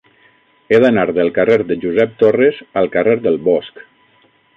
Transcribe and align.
He 0.69 0.77
d'anar 0.83 1.03
del 1.17 1.29
carrer 1.35 1.57
de 1.71 1.77
Josep 1.83 2.15
Torres 2.23 2.61
al 2.81 2.89
carrer 2.97 3.15
del 3.27 3.39
Bosc. 3.49 3.83